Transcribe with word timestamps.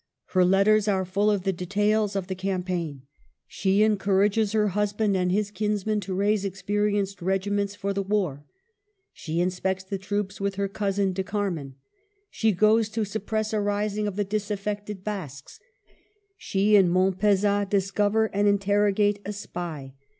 Her 0.33 0.43
letters 0.43 0.87
are 0.87 1.05
full 1.05 1.29
of 1.29 1.43
the 1.43 1.53
details 1.53 2.15
of 2.15 2.25
the 2.25 2.33
cam 2.33 2.63
paign. 2.63 3.01
She 3.45 3.83
encourages 3.83 4.51
her 4.53 4.69
husband 4.69 5.15
and 5.15 5.31
his 5.31 5.51
kinsmen 5.51 5.99
to 5.99 6.15
raise 6.15 6.43
experienced 6.43 7.21
regiments 7.21 7.75
for 7.75 7.93
the 7.93 8.01
war; 8.01 8.43
she 9.13 9.39
inspects 9.41 9.83
the 9.83 9.99
troops 9.99 10.41
with 10.41 10.55
her 10.55 10.67
cousin 10.67 11.13
De 11.13 11.21
Carman; 11.21 11.75
she 12.31 12.51
goes 12.51 12.89
to 12.89 13.05
suppress 13.05 13.53
a 13.53 13.59
rising 13.61 14.07
of 14.07 14.15
the 14.15 14.23
disaffected 14.23 15.03
Basques; 15.03 15.59
she 16.35 16.75
and 16.75 16.89
Montpezat 16.89 17.69
discover 17.69 18.25
and 18.33 18.47
interrogate 18.47 19.21
a 19.23 19.31
spy. 19.31 19.93